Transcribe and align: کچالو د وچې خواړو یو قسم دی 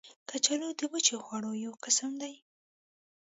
کچالو 0.29 0.69
د 0.79 0.81
وچې 0.91 1.15
خواړو 1.23 1.51
یو 1.65 1.73
قسم 1.83 2.11
دی 2.21 2.33